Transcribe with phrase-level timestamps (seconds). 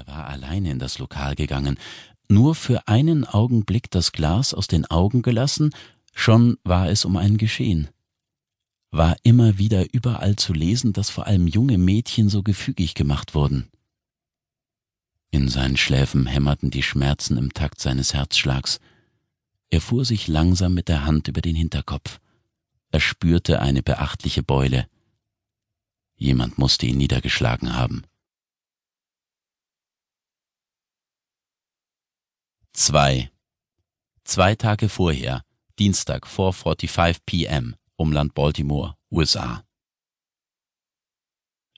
[0.00, 1.78] Er war alleine in das Lokal gegangen,
[2.26, 5.74] nur für einen Augenblick das Glas aus den Augen gelassen,
[6.14, 7.90] schon war es um einen geschehen.
[8.90, 13.68] War immer wieder überall zu lesen, dass vor allem junge Mädchen so gefügig gemacht wurden.
[15.30, 18.80] In seinen Schläfen hämmerten die Schmerzen im Takt seines Herzschlags.
[19.68, 22.20] Er fuhr sich langsam mit der Hand über den Hinterkopf.
[22.90, 24.88] Er spürte eine beachtliche Beule.
[26.16, 28.04] Jemand musste ihn niedergeschlagen haben.
[32.80, 33.30] 2.
[34.24, 35.42] Zwei Tage vorher,
[35.78, 39.64] Dienstag 4.45 p.m., Umland Baltimore, USA.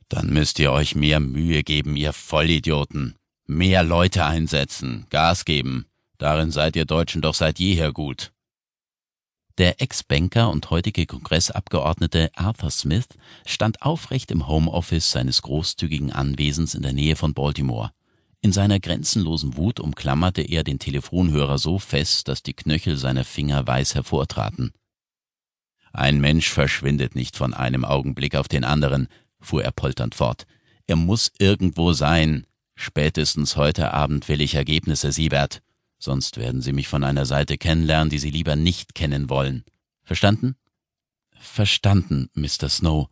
[0.09, 3.17] Dann müsst ihr euch mehr Mühe geben, ihr Vollidioten.
[3.49, 5.87] Mehr Leute einsetzen, Gas geben.
[6.19, 8.33] Darin seid ihr Deutschen doch seit jeher gut.
[9.59, 13.09] Der Ex-Banker und heutige Kongressabgeordnete Arthur Smith
[13.45, 17.91] stand aufrecht im Homeoffice seines großzügigen Anwesens in der Nähe von Baltimore.
[18.45, 23.65] In seiner grenzenlosen Wut umklammerte er den Telefonhörer so fest, dass die Knöchel seiner Finger
[23.65, 24.73] weiß hervortraten.
[25.93, 29.07] Ein Mensch verschwindet nicht von einem Augenblick auf den anderen,
[29.41, 30.47] fuhr er polternd fort.
[30.89, 32.45] Er muss irgendwo sein.
[32.75, 35.63] Spätestens heute Abend will ich Ergebnisse, Siebert.
[35.99, 39.65] Sonst werden Sie mich von einer Seite kennenlernen, die Sie lieber nicht kennen wollen.
[40.03, 40.57] Verstanden?
[41.39, 42.69] Verstanden, Mr.
[42.69, 43.09] Snow,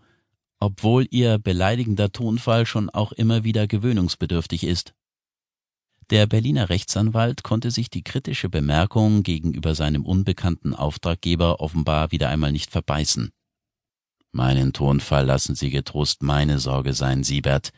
[0.58, 4.92] obwohl Ihr beleidigender Tonfall schon auch immer wieder gewöhnungsbedürftig ist.
[6.10, 12.50] Der Berliner Rechtsanwalt konnte sich die kritische Bemerkung gegenüber seinem unbekannten Auftraggeber offenbar wieder einmal
[12.50, 13.30] nicht verbeißen.
[14.32, 17.70] Meinen Tonfall lassen Sie getrost meine Sorge sein, Siebert.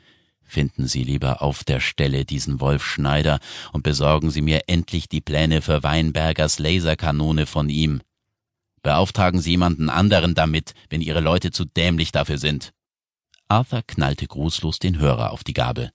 [0.42, 3.38] Finden Sie lieber auf der Stelle diesen Wolf Schneider
[3.72, 8.00] und besorgen Sie mir endlich die Pläne für Weinbergers Laserkanone von ihm.
[8.82, 12.72] Beauftragen Sie jemanden anderen damit, wenn Ihre Leute zu dämlich dafür sind.
[13.48, 15.92] Arthur knallte grußlos den Hörer auf die Gabel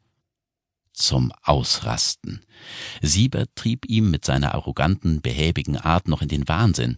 [0.98, 2.42] zum Ausrasten.
[3.02, 6.98] Siebert trieb ihm mit seiner arroganten, behäbigen Art noch in den Wahnsinn.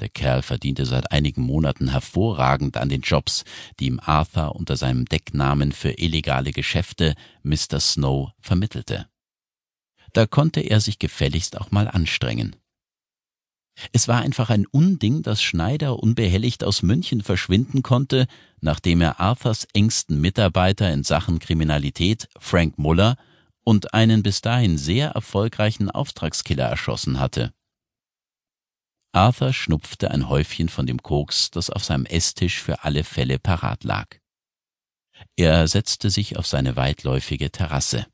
[0.00, 3.44] Der Kerl verdiente seit einigen Monaten hervorragend an den Jobs,
[3.78, 7.80] die ihm Arthur unter seinem Decknamen für illegale Geschäfte Mr.
[7.80, 9.06] Snow vermittelte.
[10.12, 12.56] Da konnte er sich gefälligst auch mal anstrengen.
[13.92, 18.26] Es war einfach ein Unding, dass Schneider unbehelligt aus München verschwinden konnte,
[18.60, 23.16] nachdem er Arthurs engsten Mitarbeiter in Sachen Kriminalität, Frank Muller,
[23.62, 27.52] und einen bis dahin sehr erfolgreichen Auftragskiller erschossen hatte.
[29.12, 33.84] Arthur schnupfte ein Häufchen von dem Koks, das auf seinem Esstisch für alle Fälle parat
[33.84, 34.06] lag.
[35.36, 38.06] Er setzte sich auf seine weitläufige Terrasse,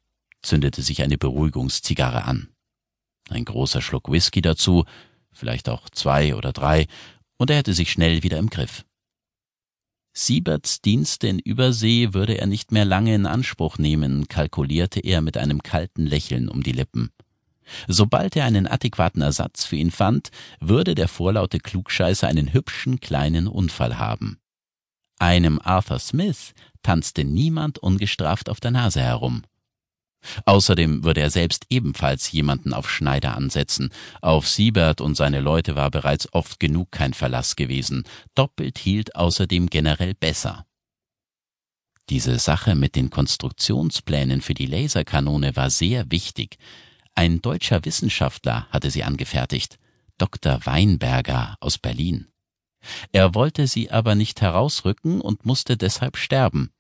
[0.43, 2.49] zündete sich eine Beruhigungszigarre an.
[3.29, 4.85] Ein großer Schluck Whisky dazu,
[5.37, 6.87] vielleicht auch zwei oder drei,
[7.37, 8.85] und er hätte sich schnell wieder im Griff.
[10.15, 15.37] Sieberts Dienste in Übersee würde er nicht mehr lange in Anspruch nehmen, kalkulierte er mit
[15.37, 17.11] einem kalten Lächeln um die Lippen.
[17.87, 20.31] Sobald er einen adäquaten Ersatz für ihn fand,
[20.61, 24.39] würde der vorlaute Klugscheißer einen hübschen kleinen Unfall haben.
[25.19, 29.43] Einem Arthur Smith tanzte niemand ungestraft auf der Nase herum.
[30.45, 33.91] Außerdem würde er selbst ebenfalls jemanden auf Schneider ansetzen.
[34.21, 38.05] Auf Siebert und seine Leute war bereits oft genug kein Verlass gewesen.
[38.35, 40.67] Doppelt hielt außerdem generell besser.
[42.09, 46.57] Diese Sache mit den Konstruktionsplänen für die Laserkanone war sehr wichtig.
[47.15, 49.79] Ein deutscher Wissenschaftler hatte sie angefertigt,
[50.19, 50.65] Dr.
[50.65, 52.29] Weinberger aus Berlin.
[53.11, 56.71] Er wollte sie aber nicht herausrücken und musste deshalb sterben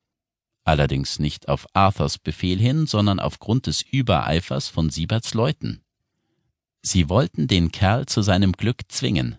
[0.67, 5.83] allerdings nicht auf Arthurs Befehl hin, sondern aufgrund des Übereifers von Sieberts Leuten.
[6.83, 9.39] Sie wollten den Kerl zu seinem Glück zwingen.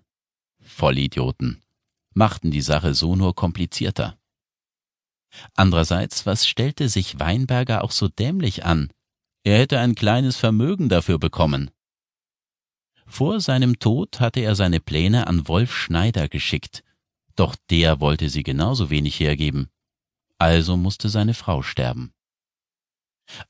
[0.60, 1.62] Vollidioten.
[2.14, 4.18] Machten die Sache so nur komplizierter.
[5.54, 8.90] Andererseits, was stellte sich Weinberger auch so dämlich an?
[9.44, 11.72] Er hätte ein kleines Vermögen dafür bekommen.
[13.06, 16.84] Vor seinem Tod hatte er seine Pläne an Wolf Schneider geschickt,
[17.36, 19.70] doch der wollte sie genauso wenig hergeben
[20.38, 22.14] also musste seine Frau sterben.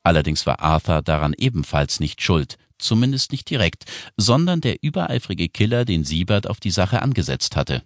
[0.02, 3.84] Allerdings war Arthur daran ebenfalls nicht schuld, zumindest nicht direkt,
[4.16, 7.82] sondern der übereifrige Killer, den Siebert auf die Sache angesetzt hatte.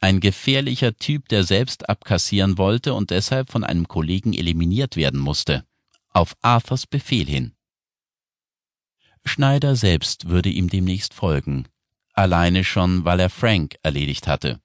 [0.00, 5.64] Ein gefährlicher Typ, der selbst abkassieren wollte und deshalb von einem Kollegen eliminiert werden musste.
[6.10, 7.54] Auf Arthurs Befehl hin.
[9.24, 11.68] Schneider selbst würde ihm demnächst folgen.
[12.12, 14.60] Alleine schon, weil er Frank erledigt hatte.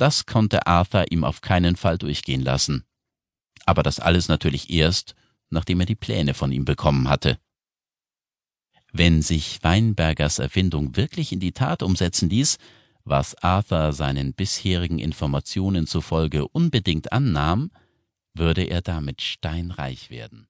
[0.00, 2.84] Das konnte Arthur ihm auf keinen Fall durchgehen lassen.
[3.66, 5.14] Aber das alles natürlich erst,
[5.50, 7.38] nachdem er die Pläne von ihm bekommen hatte.
[8.94, 12.56] Wenn sich Weinbergers Erfindung wirklich in die Tat umsetzen ließ,
[13.04, 17.70] was Arthur seinen bisherigen Informationen zufolge unbedingt annahm,
[18.32, 20.48] würde er damit steinreich werden.